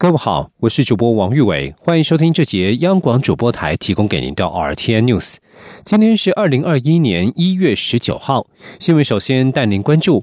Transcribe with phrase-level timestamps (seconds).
[0.00, 5.38] 各位好，我是主播王玉伟，欢迎收听这节央广主播台提供给您的 RTN News。
[5.82, 8.46] 今天是二零二一年一月十九号，
[8.78, 10.22] 新闻首先带您关注：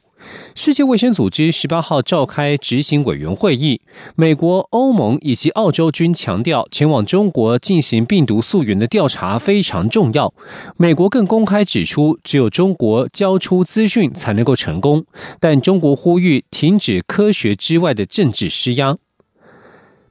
[0.55, 3.81] 世界卫生组织十八号召开执行委员会议，
[4.15, 10.33] 美国、欧盟以及澳洲均强调前往中国进行病毒溯源的调查非常重要。
[10.77, 15.03] 美国更公开指出，只有中国交出资讯才能够成功，
[15.41, 18.95] 但中国呼吁停止科学之外的政治施压。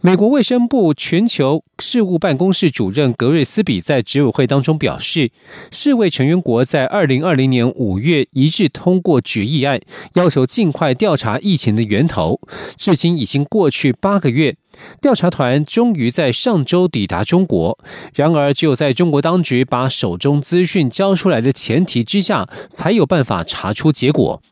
[0.07, 5.31] 美国卫生部全球事务办公室主任格瑞斯比在执委会当中表示，
[5.73, 9.81] 世卫成员国在二零二零年五月一致通过决议案，
[10.13, 12.39] 要求尽快调查疫情的源头。
[12.77, 14.55] 至今已经过去八个月，
[15.01, 17.79] 调查团终于在上周抵达中国。
[18.15, 24.43] 然而，只有在中国当局把手中资讯交出来的前提之下，才有办法查出结果。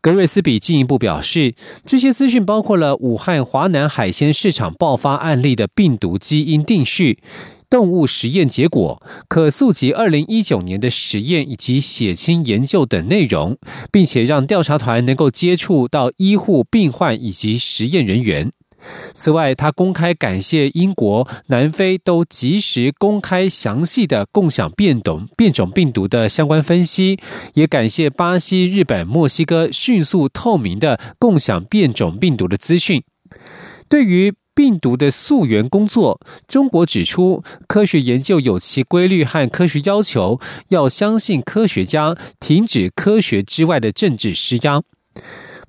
[0.00, 7.18] 格瑞斯比进一步表示，这些资讯包括了武汉华南海鲜市场爆发案例的病毒基因定序、
[7.70, 13.56] 动物实验结果、可溯及二零一九年的实验以及血清研究等内容，
[13.90, 18.52] 并且让调查团能够接触到医护、病患以及实验人员。
[19.14, 27.18] 此外，他公开感谢英国、南非都及时公开详细的共享变种变种病毒的相关分析，
[27.54, 33.02] 也感谢巴西、日本、墨西哥迅速透明的共享变种病毒的资讯。
[33.88, 44.82] 对于病毒的溯源工作，中国指出，科学研究有其规律和科学要求，要相信科学家，停止科学之外的政治施压。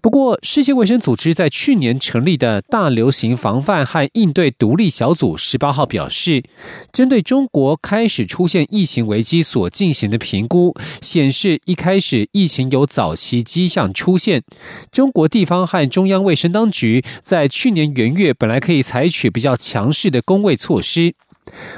[0.02, 6.44] 不过，世界卫生组织在去年成立的大流行防范和应对独立小组十八号表示，
[6.92, 14.44] 针对中国开始出现疫情危机所进行的评估显示，一开始疫情有早期迹象出现。
[14.92, 21.16] 中国地方和中央卫生当局在去年元月本来可以采取比较强势的工卫措施。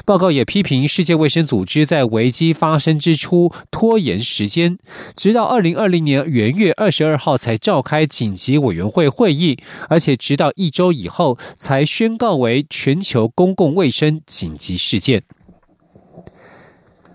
[0.05, 4.78] 报告也批评世界卫生组织在危机发生之初拖延时间，
[5.16, 9.57] 直到二零二零年元月二十二号才召开紧急委员会会议，
[9.89, 15.23] 而且直到一周以后才宣告为全球公共卫生紧急事件。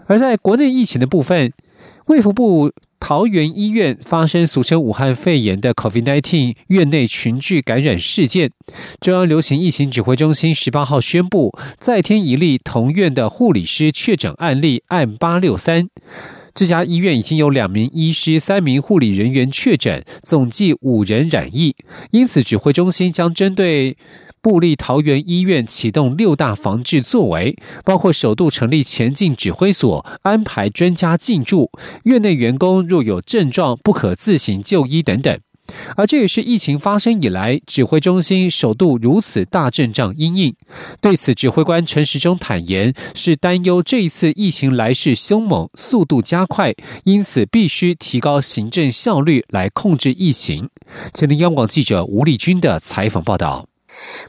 [0.07, 1.53] 而在国内疫情的部分，
[2.07, 2.73] 卫福部。
[3.03, 8.53] 桃园医院发生俗称武汉肺炎的 COVID-19 院内群聚感染事件，
[9.01, 15.89] 中央流行疫情指挥中心十八号宣布，再添一例同院的护理师确诊案例，案八六三。
[16.55, 21.75] 这家医院已经有两名医师、三名护理人员确诊，总计五人染疫，
[22.11, 23.97] 因此指挥中心将针对。
[24.43, 31.71] 布利桃园医院启动六大防治作为，包括首度成立前进指挥所，安排专家进驻，
[32.07, 35.39] 院内员工若有症状不可自行就医等等。
[35.97, 40.55] 而这也是疫情发生以来，指挥中心首度如此大阵仗阴影。
[41.01, 46.75] 对此，指挥官陈时中坦言，是担忧这一次疫情来势凶猛，速度加快，
[47.05, 50.69] 因此必须提高行政效率来控制疫情。
[51.13, 53.72] 前天央广记者吴立军的采访报道。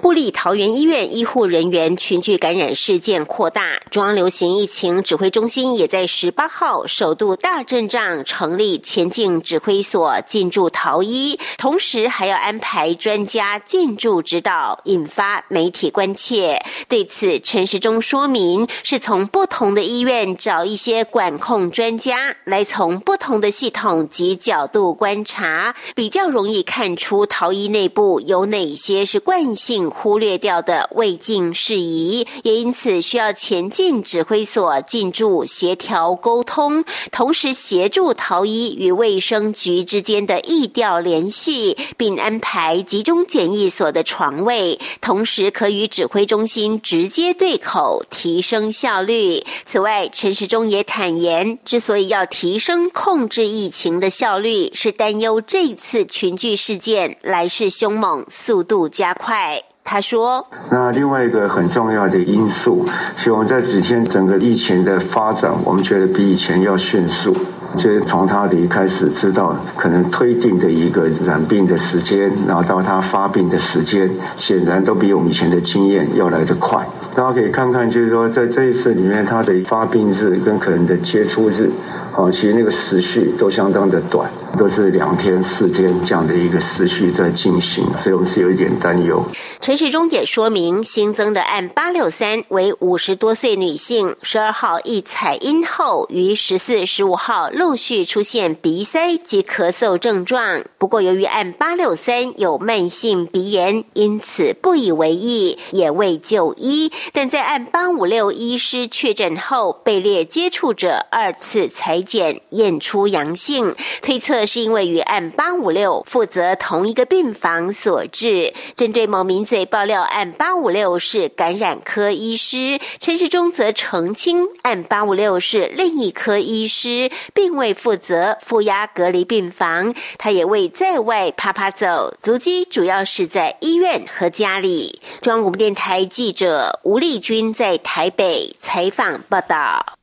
[0.02, 16.62] 布利桃园医院医护人员群聚感染事件扩大，中央流行疫情指挥中心也在十八号首度大阵仗，成立前进指挥所进驻桃医，同时还要安排专家进驻指导，引发媒体关切。
[16.90, 29.53] 对此，陈时中说明是从不同的医院找一些管控专家，来从不同的系统及角度观察，比较容易看出桃医内部有哪些是惯。
[29.56, 49.44] 性忽略掉的未尽事宜，也因此需要前进指挥所进驻协调沟通，同时协助桃医与卫生局之间的疫调联系，并安排集中检疫所的床位，同时可与指挥中心直接对口，提升效率。
[49.66, 59.43] 此外，陈时中也坦言，之所以要提升控制疫情的效率，是担忧这次群聚事件来势凶猛，速度加快。
[59.84, 62.86] 他说：“那另外一个很重要的因素，
[63.18, 67.36] 所以我们在几天整个疫情的发展，我们觉得比以前要迅速。
[67.76, 76.88] 就是从他离开始知道可能推定的一个染病的时间，然后到他发病的时间，显然都比我们以前的经验要来得快。
[77.16, 81.70] 大家可以看看，就是说在这一次里面，他的发病日跟可能的接触日，
[82.16, 89.26] 哦，其实那个时序都相当的短。”都是两天、四天这样的一个时序在进行，所以我们是有一点担忧。
[89.60, 100.66] 陈时中也说明，新增的案八六三为五十多岁女性，十二号一采阴后，于十四、十五号陆续出现鼻塞及咳嗽症状。
[100.78, 106.92] 不过，由于案八六三有慢性鼻炎，因此不以为意，也未就医。
[107.14, 118.54] 但在案八五六医师确诊后，被列接触者二次裁检验出阳性，推测是因为与案八五六负责同一个病房所致。
[118.76, 135.02] 针对某名嘴爆料案八五六是感染科医师，陈世忠则澄清案八五六是另一科医师，并未负责负压隔离病房，他也未在外啪啪走，足迹主要是在医院和家里。
[135.22, 139.98] 中央广播电台记者吴丽君在台北采访报道。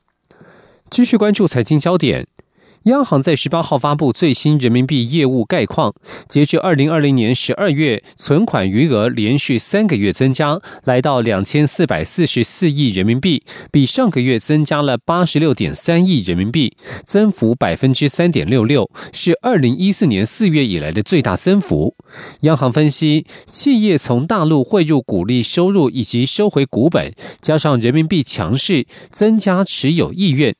[0.89, 2.27] 继续关注财经焦点。
[2.85, 5.93] 央行在十八号发布最新人民币业务概况，
[6.27, 16.75] 截至二零二零年十二月，存款余额连续三个月增加，来到两千四百四十四亿人民币，比上个月增加了八十六点三亿人民币，
[17.05, 21.95] 增幅百分之三点六六，是二零一四年四月以来的最大增幅。
[22.41, 30.55] 央行分析，企业从大陆汇入股利收入以及收回股本，加上人民币强势，增加持有意愿。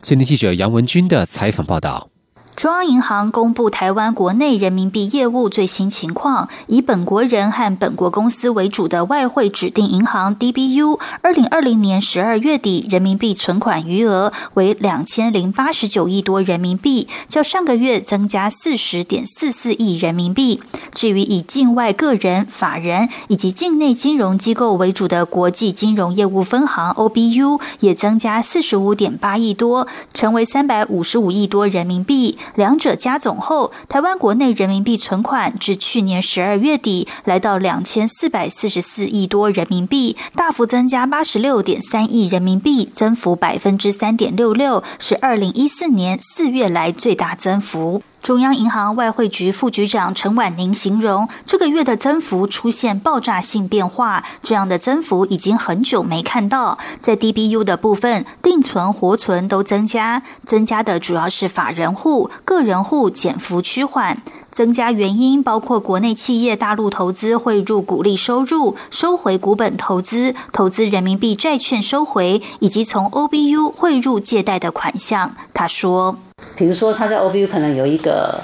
[0.00, 2.13] 前天记者杨文军的采访报道。
[2.56, 20.62] 中央银行公布台湾国内人民币业务最新情况，以本国人和本国公司为主的外汇指定银行 DBU，二零二零年十二月底人民币存款余额为两千零八十九亿多人民币，较上个月增加四十点四四亿人民币。
[20.92, 32.38] 至于以境外个人、法人以及境内金融机构为主的国际金融业务分行 OBU，也增加四十五点八亿多，成为三百五十五亿多人民币。
[32.54, 48.02] 两者加总后，台湾国内人民币存款至去年十二月底来到两千四百四十四亿多人民币，大幅增加八十六点三亿人民币，增幅百分之三点六六，是二零一四年四月来最大增幅。
[48.24, 56.78] 中央银行外汇局副局长陈婉宁形容，这个月的增幅出现爆炸性变化，这样的增幅已经很久没看到。
[56.98, 64.22] 在 DBU 的部分，定存、活存都增加，增加的主要是法人户、个人户减幅趋缓。
[64.50, 75.34] 增加原因包括国内企业大陆投资汇入股利收入、收回股本投资、投资人民币债券收回，以及从 OBU 汇入借贷的款项。
[75.52, 76.16] 他说
[76.56, 78.40] ：“比如说他在 OBU 可能有一个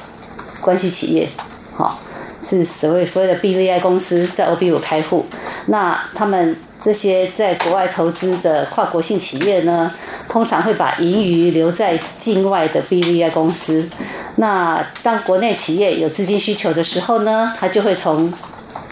[0.61, 1.29] 关系企业，
[1.75, 1.99] 好
[2.43, 5.27] 是所谓所谓的 BVI 公司在 OBU 开户，
[5.67, 9.93] 那他们这些在国外投资的跨国性企业呢，
[10.29, 13.89] 通常会把盈余留在境外的 BVI 公司。”
[14.37, 18.33] 那当国内企业有资金需求的时候呢，他就会从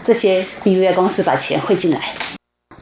[0.03, 2.13] 这些 BVI 公司把钱汇进来。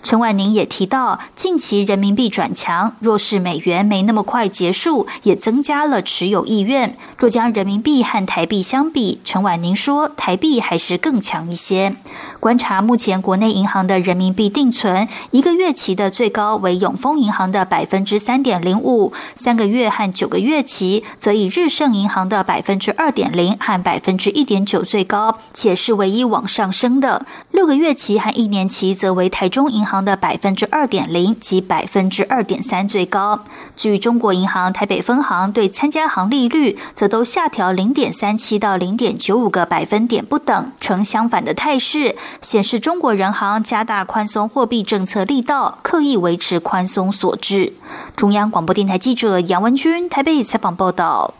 [0.07, 6.95] 陈婉宁也提到，近期人民币转强，若是美元没那么快结束，也增加了持有意愿。
[7.17, 11.97] 若将人民币和台币相比，陈婉宁说，台币还是更强一些。
[12.39, 27.25] 观察目前国内银行的人民币定存，一个月期的最高为永丰银行的百分之三点零五，三个月和九个月期则以日盛银行的百分之二点零和百分之一点九最高，且是唯一往上升的。
[27.57, 30.05] 六个月期和一年期则为台中银行。
[30.05, 33.43] 的百分之二点零及百分之二点三最高。
[33.75, 47.73] 至于中国银行台北分行对参加行利率，则都下调零点三七到零点九五个百分点不等，呈相反的态势，显示中国人行加大宽松货币政策力道，刻意维持宽松所致。
[48.15, 51.33] 中央广播电台记者杨文君台北采访报道。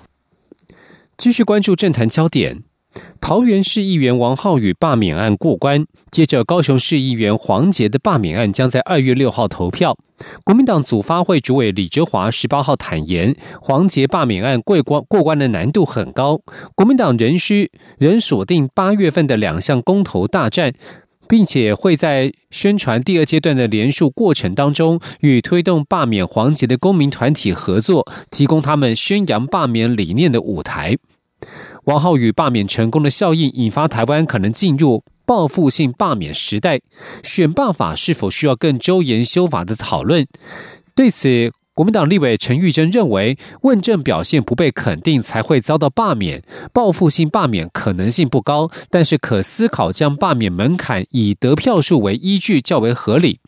[1.16, 2.64] 继续关注政坛焦点。
[3.22, 9.98] 桃园市议员王浩宇罢免案过关，接着高雄市议员黄杰的罢免案将在二月六号投票。
[10.44, 16.40] 国民党组发会主委李哲华十八号坦言，黄杰罢免案过关过关的难度很高，
[16.76, 20.74] 国民党仍需仍锁定八月份的两项公投大战，
[21.28, 30.98] 并且会在宣传第二阶段的联署过程当中，与推动罢免黄杰的公民团体合作，提供他们宣扬罢免理念的舞台。
[31.84, 36.80] 王浩宇罢免成功的效应，引发台湾可能进入报复性罢免时代。
[37.22, 40.26] 选罢法是否需要更周延修法的讨论？
[40.96, 46.42] 对此，国民党立委陈玉珍认为，问政表现不被肯定才会遭到罢免，
[46.74, 53.42] 报复性罢免可能性不高，但是可思考将罢免门槛以得票数为依据较为合理。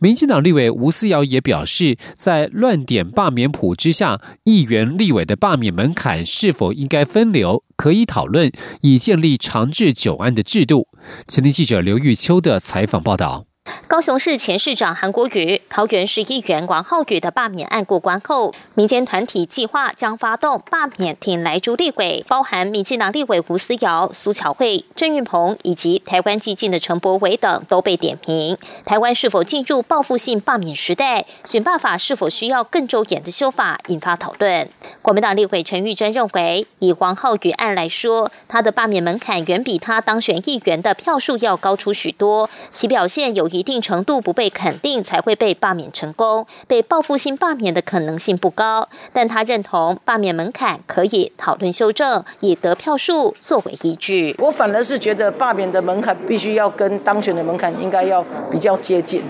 [0.00, 8.50] 民进党立委吴思瑶也表示，在乱点罢免谱之下，议员、立委的罢免门槛是否应该分流，可以讨论，
[8.82, 10.88] 以建立长治久安的制度。
[11.26, 13.47] 前天记者刘玉秋的采访报道。
[13.86, 28.56] 高雄市前市长韩国瑜、桃园市议员王浩宇的罢免案过关后，民间团体计划将发动罢免挺来珠立委，包含民进党立委胡思瑶、苏巧慧、郑运鹏以及台湾激进的陈柏伟等都被点名。
[28.84, 31.24] 台湾是否进入报复性罢免时代？
[31.44, 33.78] 选罢法是否需要更周延的修法？
[33.88, 34.68] 引发讨论。
[35.02, 46.46] 国民党立委陈玉珍认为，以王浩宇案来说，他的罢免门槛远比他当选议员的票数要高出许多，其表现有一定程度不被肯定，才会被罢免成功。
[46.66, 54.34] 被报复性罢免的可能性不高，但他认同罢免门槛可以讨论修正，以得票数作为依据。
[54.38, 59.22] 我反而是觉得罢免的门槛必须要跟当选的门槛应该要比较接近，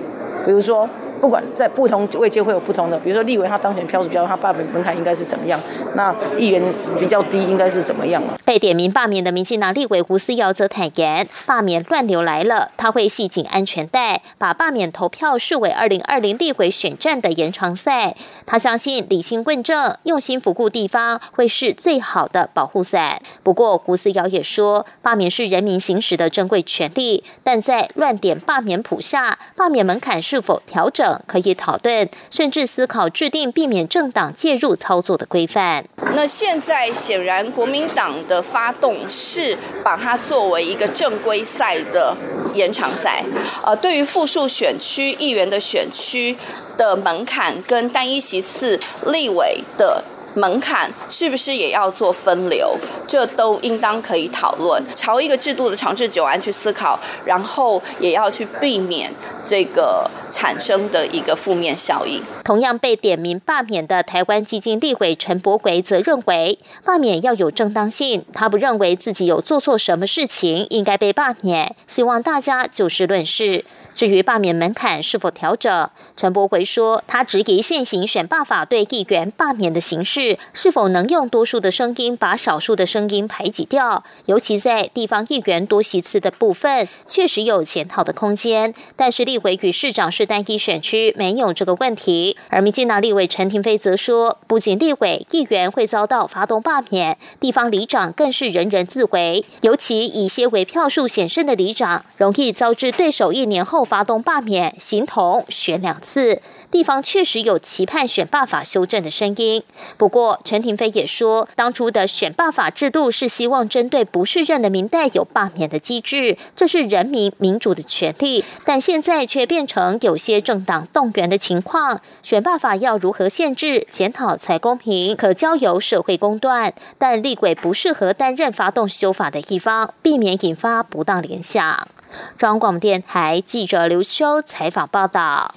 [0.45, 0.89] 比如说。
[1.21, 5.61] 不管在不同位阶会有不同的，比如说立委他当选票数比较，他罢免门槛应该是怎么样？
[5.97, 6.63] 那议员
[6.97, 8.23] 比较低应该是怎么样？
[8.45, 18.17] 被点名罢免的民进党立委胡思瑶则坦言，罢免乱流来了，他会系紧安全带，把罢免投票视为二零二零立委选战的延长赛。
[18.47, 23.21] 他相信理性问政、用心服务地方会是最好的保护伞。
[23.43, 31.21] 不过胡思瑶也说，罢免是人民行使的珍贵权利，但在乱点罢免谱下，罢免门槛是否调整？
[31.27, 35.85] 可以讨论，甚至思考制定避免政党介入操作的规范。
[36.15, 42.17] 那现在显然国民党的发动是把它作为一个正规赛的
[42.55, 43.23] 延长赛。
[43.65, 46.37] 呃，对于复数选区议员的选区
[46.77, 50.03] 的门槛跟单一席次立委的。
[50.35, 52.77] 门槛是不是也要做分流？
[53.09, 59.11] 这都应当可以讨论，朝一个制度的长治久安去思考，然后也要去避免
[59.43, 62.23] 这个产生的一个负面效应。
[62.45, 73.65] 同样被点名罢免的台湾基金立委陈柏奎则认为，罢免要有正当性，他不认为自己有做错什么事情应该被罢免，希望大家就事论事。
[73.99, 88.73] 至于罢免门槛是否调整，陈柏奎说，他质疑现行选罢法对议员罢免的形式是否能用多数的声音把少数的声音排挤掉，尤其在地方议员多席次的部分，确实有检讨的空间。
[88.95, 92.37] 但是立委与市长是单一选区，没有这个问题。
[92.51, 103.88] 而民进党立委陈廷飞则说，不仅立委议员会遭到发动罢免，地方里长更是人人自危，尤其以些为票数险胜的里长，容易遭致对手一年后。
[103.89, 106.43] 发动罢免，形同选两次。
[106.71, 109.63] 地方确实有期盼选罢法修正的声音。
[109.97, 118.45] 不过，陈廷飞也说，当初的选罢法制度是希望针对不适任的民代有罢免的机制，这是人民民主的权利。
[118.67, 122.03] 但现在却变成有些政党动员的情况。
[122.23, 125.17] 选罢法要如何限制检讨才公平？
[125.17, 126.75] 可交由社会公断。
[126.99, 131.89] 但立委不适合担任发动修法的一方，避免引发不当联想。
[132.37, 135.55] 中广电台记者刘秋采访报道。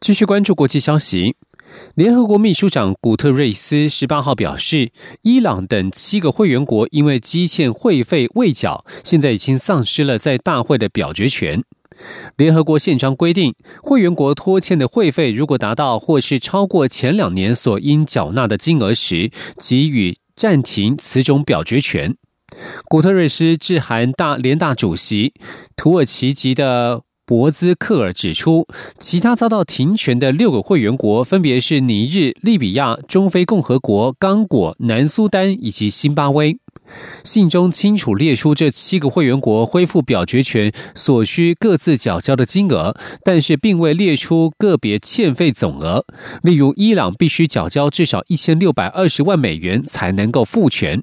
[0.00, 1.36] 继续关注国际消息，
[1.94, 4.92] 联合国秘书长古特瑞斯十八号表示，
[5.22, 11.64] 伊朗等七个会员国因为积欠会费未缴，现在已经丧失了在大会的表决权。
[12.36, 22.16] 联合国宪章规定，会员国拖欠的会费如果达到或是超过前两年所应缴纳的金额时，给予暂停此种表决权。
[22.86, 25.34] 古特瑞斯致函大联大主席
[25.76, 28.66] 土耳其籍的博兹克尔，指出，
[28.98, 36.58] 其他遭到停权的六个会员国分别是尼日、利比亚、中非共和国、刚果、南苏丹以及新巴威。
[37.22, 46.06] 信中清楚列出这七个会员国恢复表决权所需各自缴交的金额，但是并未列出个别欠费总额。
[46.42, 51.02] 例如，伊朗必须缴交至少一千六百二十万美元才能够复权。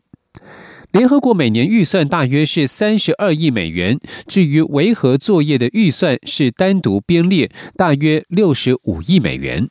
[0.95, 9.67] 联合国每年预算大约是三十二亿美元，至于维和作业的预算是单独编列，大约六十五亿美元。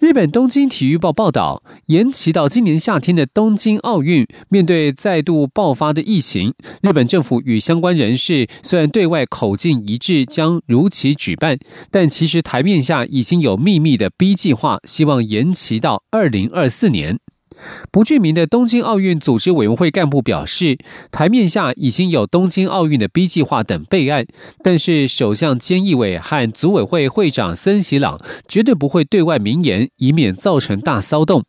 [0.00, 11.56] 日本东京体育报报道，延期到今年夏天的东京奥运，面对再度爆发的疫情，日本政府与相关人士虽然对外口径一致，将如期举办，
[11.92, 17.20] 但其实台面下已经有秘密的 B 计划，希望延期到二零二四年。
[17.90, 20.78] 不具名的东京奥运组织委员会干部表示，
[21.10, 24.26] 台面下已经有东京奥运的 B 计划等备案，
[24.62, 31.44] 但是首相菅义伟和组委会会长森喜朗绝对不会对外明言，以免造成大骚动。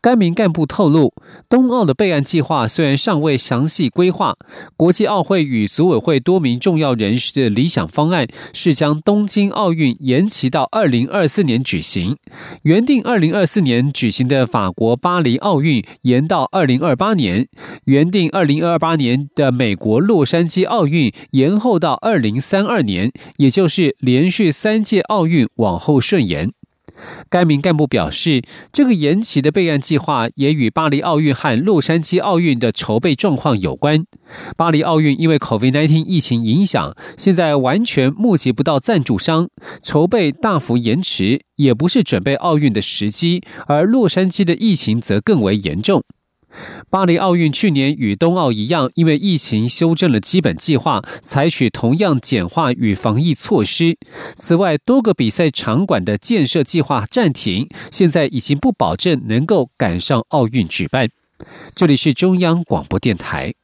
[0.00, 1.12] 该名干部透露，
[1.48, 4.36] 冬奥的备案计划虽然尚未详细规划，
[4.76, 12.16] 国际奥会与组委会多名重要人士的理想方案是将东京奥运延期到二零二四年举行，
[12.62, 17.48] 原定二零二四年举行的法国巴黎奥运延到二零二八年，
[17.84, 26.52] 原定二零二八年的美国洛杉矶奥运延后到二零三二年，也就是连续三届奥运往后顺延。
[27.28, 28.42] 该名干部表示，
[28.72, 34.04] 这个延期的备案计划也与巴黎奥运和洛杉矶奥运的筹备状况有关。
[34.56, 39.48] 巴黎奥运因为 COVID-19 疫情影响，现在完全募集不到赞助商，
[39.82, 43.42] 筹备大幅延迟，也不是准备奥运的时机。
[43.66, 46.02] 而洛杉矶的疫情则更为严重。
[46.88, 53.96] 巴黎奥运去年与冬奥一样，因为疫情修正了基本计划，采取同样简化与防疫措施。
[54.36, 61.08] 此外，多个比赛场馆的建设计划暂停，现在已经不保证能够赶上奥运举办。
[61.74, 63.54] 这里是中央广播电台。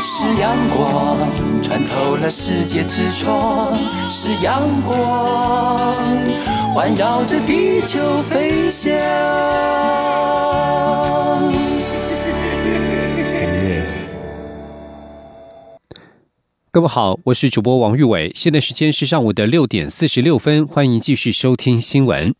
[0.00, 1.18] 是阳光
[1.62, 3.72] 穿透了世界之窗，
[4.08, 6.55] 是阳光。
[6.76, 8.92] 环绕着地球飞翔。
[16.70, 22.34] 各位好，我是主播王玉伟，现在时间是上午的六点四十六分，欢迎继续收听新闻。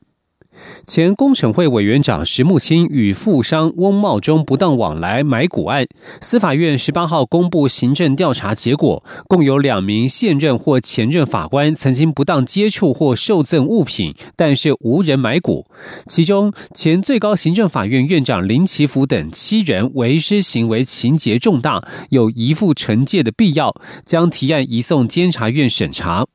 [0.86, 5.84] 前工程会委员长石木清与富商翁茂忠不当往来买股案，
[6.20, 15.66] 司法院十八号公布行政调查结果，共有两名现任或前任法官曾经不当接触或受赠物品，但是无人买股。
[16.06, 23.74] 其中，前最高行政法院院长林奇福等七人为师行为情节重大，有移付惩戒的必要，
[24.04, 26.26] 将提案移送监察院审查。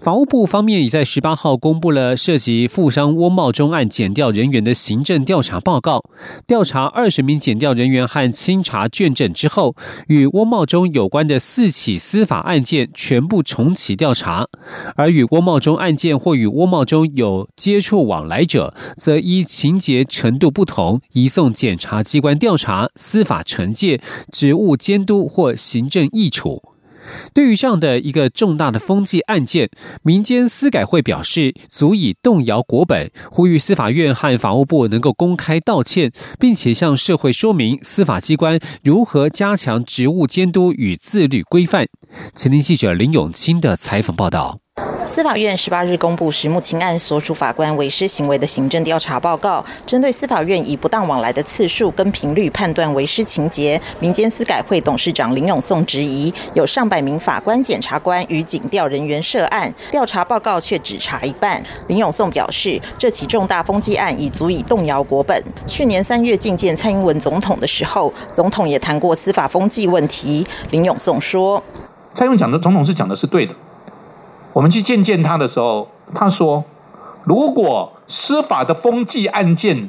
[0.00, 6.02] 法务部方面已在十八号公布了涉及富商翁茂忠案检调人员的行政调查报告。
[6.46, 9.74] 调查二十名检调人员和清查卷证之后，
[10.08, 14.46] 与翁茂忠有关的四起司法案件全部重启调查，
[14.96, 24.00] 而与翁茂忠案件或与翁茂忠有接触往来者，则依情节程度不同，移送检察机关调查、司法惩戒、
[24.32, 26.62] 职务监督或行政议处。
[27.34, 29.70] 对于这样的一个重大的风纪案件，
[30.02, 41.86] 民间司改会表示足以动摇国本，呼吁司法院和法务部能够公开道歉，并且向社会说明司法机关如何加强职务监督与自律规范。
[42.34, 44.60] 前听记者林永清的采访报道。
[45.10, 61.60] 司法院十八日公布石木清案所属法官违失行为的行政调查报告，针对司法院以不当往来的次数跟频率判断违失情节，民间司改会董事长林永颂质疑，有上百名法官、检察官与警调人员涉案，调查报告却只查一半。
[61.88, 65.42] 林永颂表示，这起重大风纪案已足以动摇国本。
[65.66, 70.46] 去年三月觐见蔡英文总统的时候，总统也谈过司法风纪问题。
[70.70, 71.60] 林永颂说
[72.14, 73.52] ：“蔡英文讲的总统是讲的是对的。”
[74.52, 76.64] 我们去见见他的时候，他说
[77.24, 79.88] ：“如果司法的风纪案件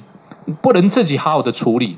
[0.61, 1.97] 不能自己好好的处理，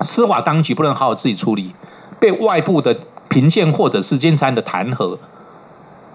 [0.00, 1.74] 司法当局不能好好自己处理，
[2.18, 5.18] 被外部的评鉴或者是监察的弹劾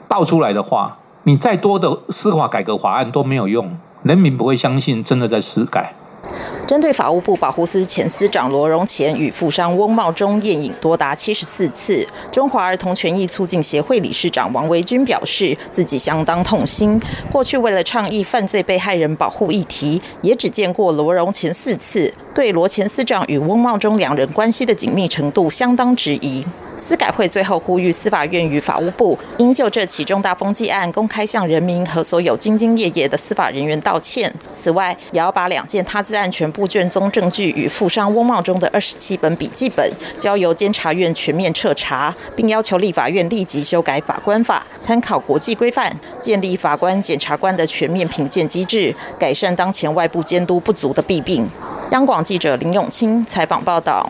[0.08, 5.94] 爆出来的话，你再多的司法改革法案都没有用，人民不会相信真的在施改。”
[6.68, 17.02] 针对法务部保护司前司长罗荣前与富商翁茂忠宴饮多达七十四次，中华儿童权益促进协会理事长王维军表示，自己相当痛心。
[17.32, 26.46] 过去为了倡议犯罪被害人保护议题，也只见过罗荣前四次，对罗前司长与翁茂忠两人关系的紧密程度相当质疑。
[26.80, 34.34] 司改会最后呼吁司法院与法务部应就这起重大风纪案公开向人民和所有兢兢业业的司法人员道歉。
[34.50, 51.46] 此外，也要把两件他自案全部卷宗证据与富商翁茂中的二十七本笔记本交由监察院全面彻查，并要求立法院立即修改法官法，参考国际规范，建立法官、检察官的全面评鉴机制，改善当前外部监督不足的弊病。
[51.92, 54.10] 央广记者林永清采访报道。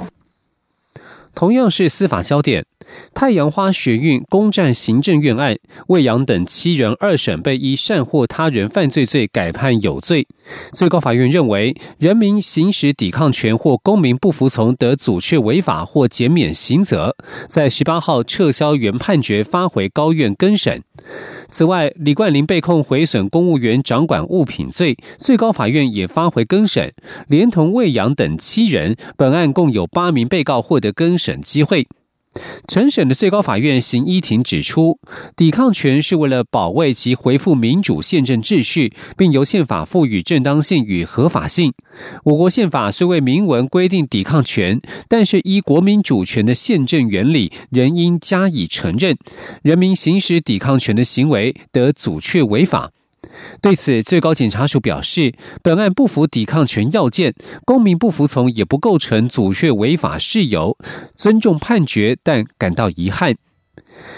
[1.36, 2.65] 同样是司法焦点，
[3.13, 5.56] 太阳花学运攻占行政院案，
[5.88, 10.28] 魏阳等七人二审被依善惑他人犯罪罪改判有罪。
[10.74, 17.15] 最高法院认为，人民行使抵抗权或公民不服从得阻却违法或减免刑责，
[17.48, 20.84] 在十八号撤销原判决，发回高院更审。
[21.47, 26.93] 此外，李冠霖被控毁损公务员掌管物品罪，最高法院也发回更审，
[27.27, 31.88] 连同魏阳等七人，本案共有八名被告获得更审机会。
[32.68, 35.00] 陈审的最高法院刑一庭指出，
[35.36, 41.74] 抵抗权是为了保卫及恢复民主宪政秩序，并由宪法赋予正当性与合法性。
[42.26, 49.18] 我国宪法虽未明文规定抵抗权，但是依国民主权的宪政原理，仍应加以承认。
[49.63, 52.92] 人民行使抵抗权的行为，得阻却违法。
[53.62, 57.34] 对此，最高检察署表示，本案不符抵抗权要件，
[57.65, 60.78] 公民不服从也不构成阻却违法事由，
[61.15, 63.36] 尊重判决，但感到遗憾。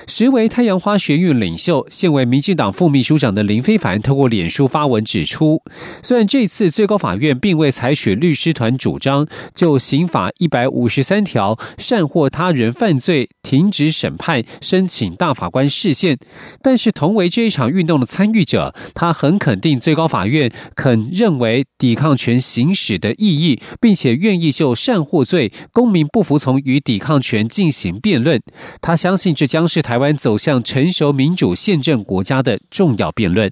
[0.07, 5.63] 实为太阳花学运领袖、现为民进党副秘书长的林非凡，透过脸书发文指出，
[6.03, 16.17] 虽然这次最高法院并未采取律师团主张，就刑法一百五十三条善或他人犯罪停止审判申请大法官释宪，
[16.62, 28.41] 但是同为这一场运动的参与者，他很肯定最高法院肯认为抵抗权行使的意义，并且愿意就善或罪、公民不服从与抵抗权进行辩论。
[28.81, 29.61] 他相信这将。
[29.62, 33.52] 将是台湾走向成熟民主宪政国家的重要辩论。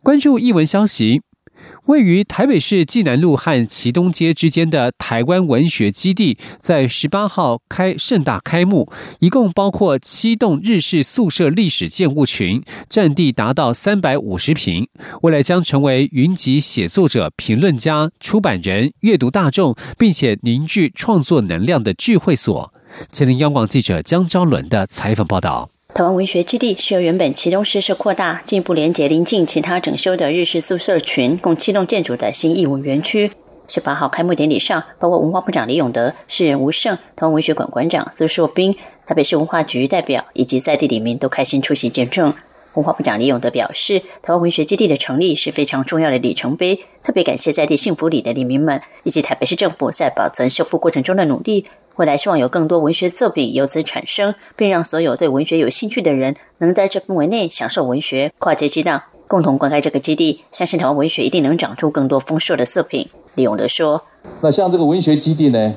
[0.00, 1.22] 关注译文消息。
[1.86, 8.88] 位于台北市济南路和旗东街之间的台湾文学基地，在十八号开盛大开幕，
[9.20, 14.86] 一共包括七栋日式宿舍历史建物群，占地达到三百五十平，
[15.22, 22.72] 未来将成为云集写作者、评论家、出版人、阅读大众，并且凝聚创作能量的聚会所。
[23.10, 25.68] 前林央广记者江昭伦的采访报道。
[25.94, 33.30] 台湾文学基地是由原本其中诗社扩大，进一步连接邻近其他整修的日式宿舍群，共七栋建筑的新义文园区。
[33.68, 42.32] 十八号开幕典礼上，包括文化部长李永德、诗人吴胜、台湾文学馆馆长苏硕斌、台北市文化局代表以及在地里民都开心出席见证。
[42.74, 51.64] 文化部长李永德表示，台湾文学基地的成立是非常重要的里程碑，特别感谢在地幸福里的里民们以及台北市政府在保存修复过程中的努力。
[51.96, 60.42] 未来希望有更多文学作品由此产生，并让所有对文学有兴趣的人能在这氛围内享受文学，跨界激荡，共同灌溉这个基地。
[60.52, 63.08] 相信台湾文学一定能长出更多丰硕的作品。
[63.36, 64.02] 李永德说
[64.42, 65.72] ：“那像这个文学基地呢，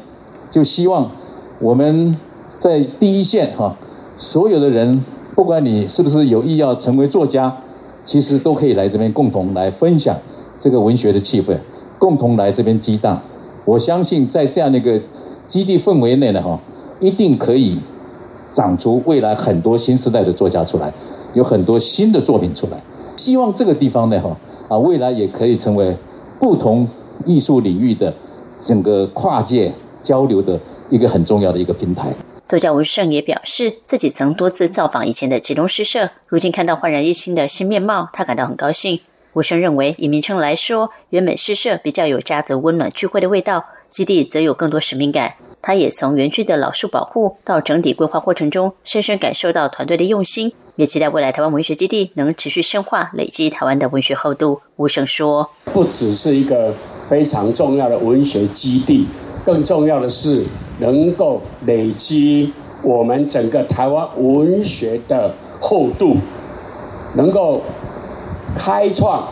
[0.51, 1.11] 就希望
[1.59, 2.13] 我们
[2.57, 3.77] 在第一线哈，
[4.17, 5.05] 所有的人，
[5.35, 7.59] 不管你是不是有意要成为作家，
[8.03, 10.17] 其实都可以来这边共同来分享
[10.59, 11.59] 这个文学的气氛，
[11.97, 13.21] 共同来这边激荡。
[13.63, 14.99] 我相信在这样的一个。”
[15.49, 16.57] 基地氛围内呢，哈，
[17.01, 17.79] 一定可以
[18.51, 20.93] 长出未来很多新时代的作家出来，
[21.33, 22.79] 有很多新的作品出来。
[23.17, 24.37] 希望这个地方呢，哈，
[24.69, 25.97] 啊，未来也可以成为
[26.39, 26.87] 不同
[27.25, 28.13] 艺术领域的
[28.61, 30.57] 整个跨界交流的
[30.89, 32.13] 一个很重要的一个平台。
[32.45, 38.99] 作家吴胜也表示，自己曾多次造访以前的启东诗社，如今看到焕然一新的新面貌，他感到很高兴。
[39.33, 43.65] 吴胜认为，以名称来说，原本诗社比较有家族温暖聚会的味道。
[43.87, 45.33] 基地则有更多使命感。
[45.63, 54.61] 他也从园区的老树保护到整体规划过程中，深深感受到团队的用心，也期待未来台湾文学基地能持续深化、累积台湾的文学厚度。
[54.75, 56.73] 吴声说：“不只是一个
[57.07, 59.07] 非常重要的文学基地，
[59.43, 60.45] 更重要的是
[60.79, 66.17] 能够累积我们整个台湾文学的厚度，
[67.15, 67.63] 能够
[68.59, 69.25] 开创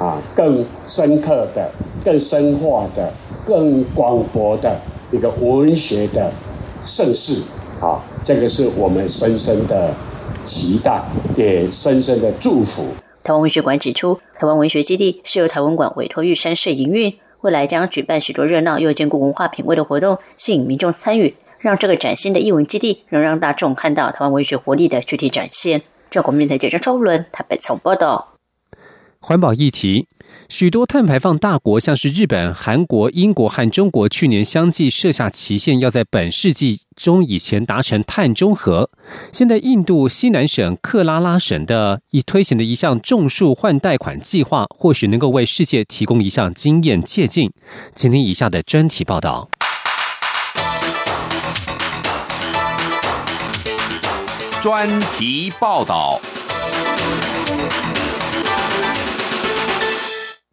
[0.00, 1.70] 啊更深刻的、
[2.02, 3.12] 更深化的。”
[3.44, 4.80] 更广博的
[5.10, 6.32] 一个文学的
[6.84, 7.42] 盛世
[7.80, 9.92] 啊，这个是我们深深的
[10.44, 11.02] 期待，
[11.36, 12.84] 也深深的祝福。
[13.24, 25.82] 台湾文学馆指出，台湾文学基地是由台湾馆委托玉山社营运，未来将举办许多热闹又兼顾文化品味的活动，吸引民众参与，让这个崭新的艺文基地能让大众看到台湾文学活力的具体展现。
[26.10, 28.31] 中国面台记者周伦台北从报道。
[29.24, 30.08] 环保议题，
[30.48, 38.90] 许多碳排放大国，像是日本、韩国、英国和中国，去年相继设下期限，要在本世纪中以前达成碳中和。
[39.32, 47.48] 现在，印度西南省克拉拉省的已推行的一项种树换贷款计划，或许能够为世界提供一项经验借鉴。
[47.94, 49.48] 请听以下的专题报道。
[54.60, 56.20] 专题报道。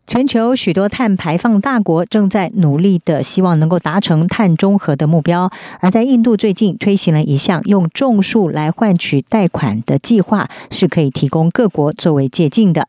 [0.10, 5.52] 全球许多碳排放大国正在努力的，希望能够达成碳中和的目标。
[5.82, 12.88] 而在印度，最近推行了一项用种树来换取贷款的计划，是可以提供各国作为借鉴的。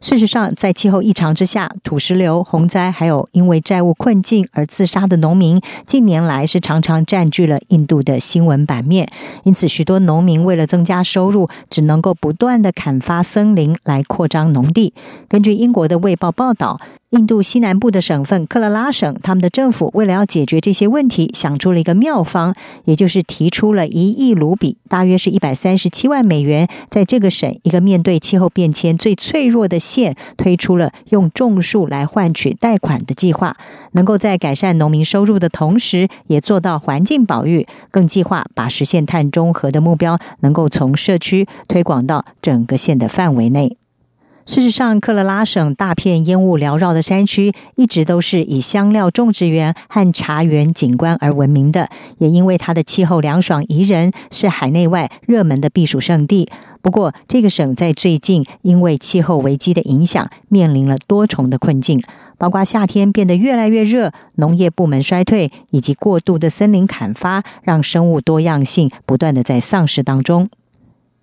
[0.00, 9.10] 事实上，在气候异常之下，土石流、洪灾，还有因为债务困境而自杀的农民，近年来是常常占据了印度的新闻版面。
[9.44, 14.94] 因此，许多农民为了增加收入，只能够不断的砍伐森林来扩张农地。
[15.28, 33.56] 根据英国的《卫报》报道，印度西南部的省份克拉拉省，他们的政府为了要解决这些问题，想出了一个妙方，也就是提出了一亿卢比，大约是一百三十七万美元，在这个省一个面对气候变迁最脆弱的县，推出了用种树来换取贷款的计划，
[33.90, 43.76] 能够在改善农民收入的同时，也做到环境保育，更计划把实现碳中和的目标，能够从社区推广到整个县的范围内。
[44.50, 51.88] 事实上，克勒拉省大片烟雾缭绕的山区，一直都是以香料种植园和茶园景观而闻名的。
[52.18, 56.48] 也因为它的气候凉爽宜人，是海内外热门的避暑胜地。
[56.82, 62.02] 不过，这个省在最近因为气候危机的影响，面临了多重的困境，
[62.36, 70.48] 包括夏天变得越来越热、农业部门衰退，以及过度的森林砍伐，让生物多样性不断的在丧失当中。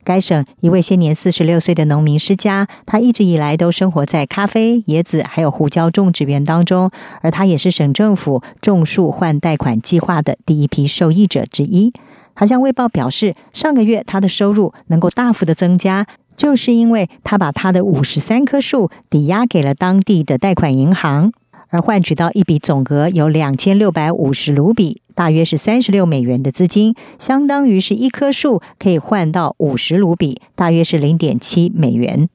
[0.07, 6.89] 该省一位现年四十六岁的农民施家，他一直以来都生活在咖啡、椰子还有胡椒种植园当中，
[7.19, 11.91] 而他也是省政府种树换贷款计划的第一批受益者之一。
[12.35, 21.33] 他向《卫报》表示，上个月他的收入能够大幅的增加，就是因为他把他的五十三棵树抵押给了当地的贷款银行。
[21.69, 32.29] 而换取到一笔总额有两千六百五十卢比，大约是三十六美元的资金，相当于是一棵树可以换到五十卢比，大约是零点七美元。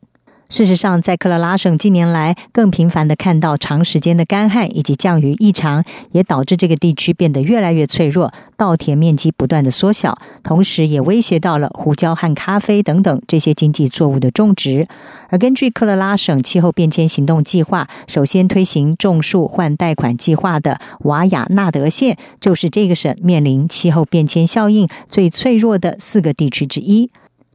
[0.52, 14.86] 事实上，在克拉拉省近年来更频繁的看到长时间的干旱以及降雨异常，也导致这个地区变得越来越脆弱，稻田面积不断的缩小，同时也威胁到了胡椒和咖啡等等这些经济作物的种植。
[15.30, 27.08] 而根据克拉拉省气候变迁行动计划，首先推行种树换贷款计划的瓦雅纳德县，就是这个省面临气候变迁效应最脆弱的四个地区之一。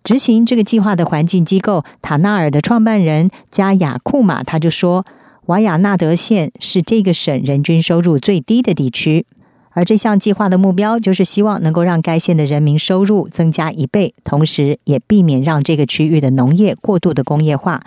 [0.04, 5.06] 执行这个计划的环境机构塔纳尔的创办人加雅库马他就说，
[5.48, 9.26] 瓦雅纳德县是这个省人均收入最低的地区，
[9.72, 17.82] 而这项计划的目标就是希望能够让该县的人民收入增加一倍，同时也避免让这个区域的农业过度的工业化。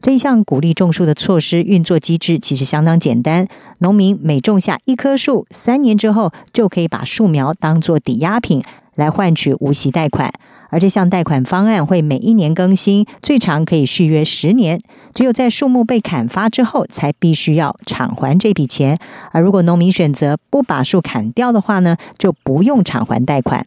[0.00, 3.48] 这一项鼓励种树的措施运作机制其实相当简单，
[3.78, 8.62] 农民每种下一棵树，三年之后就可以把树苗当做抵押品
[8.94, 10.32] 来换取无息贷款。
[10.70, 14.80] 而这项贷款方案会每一年更新，最长可以续约十年。
[15.14, 18.98] 只有在树木被砍伐之后，才必须要偿还这笔钱。
[19.32, 23.66] 而如果农民选择不把树砍掉的话呢，就不用偿还贷款。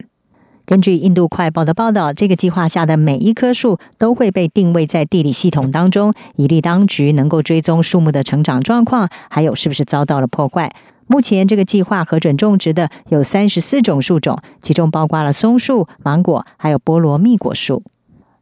[0.66, 10.72] 根据印度快报的报道，这个计划下的每一棵树都会被定位在地理系统当中，以利当局能够追踪树木的成长状况，还有是不是遭到了破坏。
[11.12, 17.82] 目前，这个计划核准种植的有三十四种树种，其中包括了松树、芒果，还有菠萝蜜果树。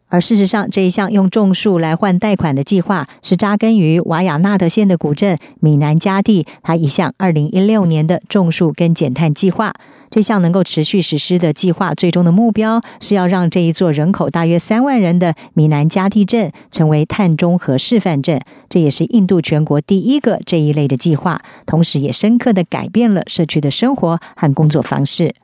[0.09, 9.73] 而事实上，这一项用种树来换贷款的计划，是扎根于瓦雅纳德县的古镇米南加蒂，它一项二零一六年的种树跟减碳计划。
[10.09, 18.39] 这项能够持续实施的计划，最终的目标是要让这一座人口大约三万人的米南加地镇成为碳中和示范镇。
[18.69, 25.35] 这也是印度全国第一个这一类的计划，同时也深刻的改变了社区的生活和工作方式。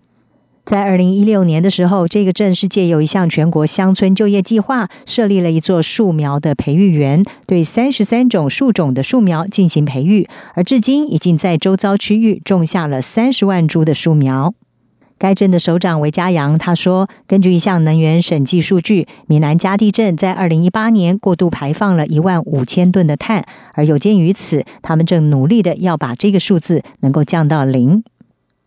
[0.66, 14.54] 在二零一六年的时候，这个镇是借由一项全国乡村就业计划，设立了一座树苗的培育园，对三十三种树种的树苗进行培育，而至今已经在周遭区域种下了三十万株的树苗。
[15.20, 28.04] 该镇的首长韦家阳他说：“根据一项能源审计数据，米南加地镇在二零一八年过度排放了一万五千吨的碳，而有鉴于此，他们正努力的要把这个数字能够降到零。”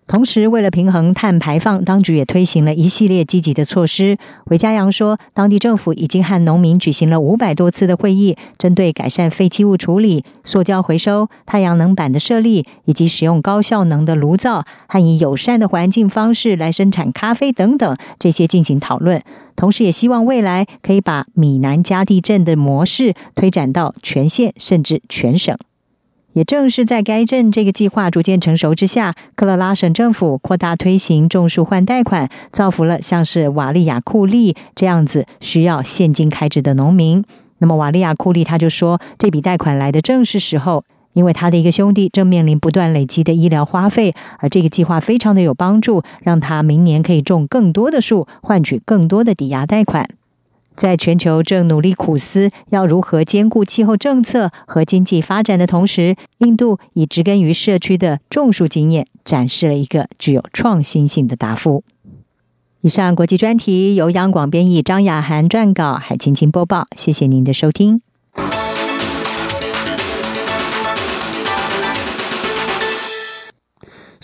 [0.07, 4.17] 同时，为了平衡碳排放，当局也推行了一系列积极的措施。
[4.45, 19.21] 韦家阳说，当地政府已经和农民举行了五百多次的会议，针对改善废弃物处理、塑胶回收、太阳能板的设立，以及使用高效能的炉灶和以友善的环境方式来生产咖啡等等这些进行讨论。
[19.57, 25.59] 同时，也希望未来可以把米南加地镇的模式推展到全县甚至全省。
[26.37, 37.25] 也正是在该镇这个计划逐渐成熟之下，克勒拉省政府扩大推行种树换贷款，造福了像是瓦利亚库利这样子需要现金开支的农民。
[37.57, 50.07] 那么瓦利亚库利他就说，这笔贷款来的正是时候，因为他的一个兄弟正面临不断累积的医疗花费，而这个计划非常的有帮助，让他明年可以种更多的树，换取更多的抵押贷款。
[50.77, 61.83] 在全球正努力苦思要如何兼顾气候政策和经济发展的同时，印度以植根于社区的种树经验，展示了一个具有创新性的答复。
[62.83, 66.87] 以上国际专题由央广编译，张雅涵撰稿，海青青播报。
[66.95, 68.06] 谢谢您的收听。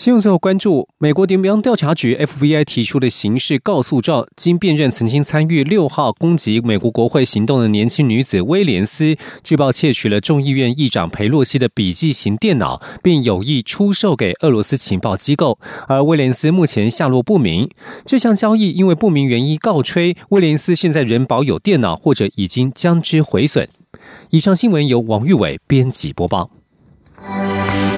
[0.03, 15.61] 新闻最后关注，美国联邦调查局 FBI 提出的刑事告诉状，经辨认曾经参与六号攻击美国国会行动的年轻女子威廉斯，据报窃取了众议院议长佩洛西的笔记型电脑，并有意出售给俄罗斯情报机构。
[15.87, 17.71] 而威廉斯目前下落不明。
[18.05, 23.69] 这项交易因为不明原因告吹，威廉斯现在仍保有电脑，或者已经将之毁损。
[24.31, 26.51] 以上新闻由王玉伟编辑播报。